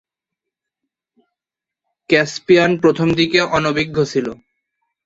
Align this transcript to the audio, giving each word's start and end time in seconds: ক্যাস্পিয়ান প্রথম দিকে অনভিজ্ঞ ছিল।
ক্যাস্পিয়ান 2.09 2.71
প্রথম 2.83 3.07
দিকে 3.19 3.39
অনভিজ্ঞ 3.57 3.97
ছিল। 4.03 4.27